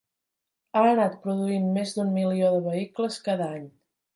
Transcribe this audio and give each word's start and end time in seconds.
Ha 0.77 0.81
anat 0.93 1.17
produint 1.27 1.69
més 1.75 1.93
d'un 1.99 2.11
milió 2.17 2.51
de 2.57 2.65
vehicles 2.71 3.21
cada 3.29 3.53
any. 3.61 3.71